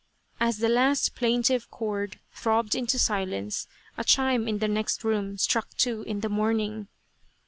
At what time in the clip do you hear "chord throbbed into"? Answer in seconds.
1.69-2.97